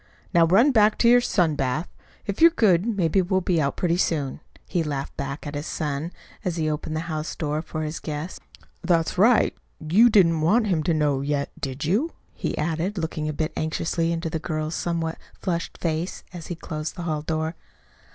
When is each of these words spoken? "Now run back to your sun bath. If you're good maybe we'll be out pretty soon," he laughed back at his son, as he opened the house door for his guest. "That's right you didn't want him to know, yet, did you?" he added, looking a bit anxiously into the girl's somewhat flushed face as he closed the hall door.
"Now 0.33 0.47
run 0.47 0.71
back 0.71 0.97
to 0.97 1.07
your 1.07 1.21
sun 1.21 1.53
bath. 1.53 1.87
If 2.25 2.41
you're 2.41 2.49
good 2.49 2.87
maybe 2.87 3.21
we'll 3.21 3.39
be 3.39 3.61
out 3.61 3.77
pretty 3.77 3.97
soon," 3.97 4.39
he 4.67 4.81
laughed 4.81 5.15
back 5.15 5.45
at 5.45 5.53
his 5.53 5.67
son, 5.67 6.11
as 6.43 6.55
he 6.55 6.67
opened 6.67 6.95
the 6.95 7.01
house 7.01 7.35
door 7.35 7.61
for 7.61 7.83
his 7.83 7.99
guest. 7.99 8.41
"That's 8.83 9.19
right 9.19 9.55
you 9.79 10.09
didn't 10.09 10.41
want 10.41 10.65
him 10.65 10.81
to 10.85 10.93
know, 10.95 11.21
yet, 11.21 11.51
did 11.61 11.85
you?" 11.85 12.13
he 12.33 12.57
added, 12.57 12.97
looking 12.97 13.29
a 13.29 13.31
bit 13.33 13.53
anxiously 13.55 14.11
into 14.11 14.31
the 14.31 14.39
girl's 14.39 14.73
somewhat 14.73 15.19
flushed 15.39 15.77
face 15.77 16.23
as 16.33 16.47
he 16.47 16.55
closed 16.55 16.95
the 16.95 17.03
hall 17.03 17.21
door. 17.21 17.53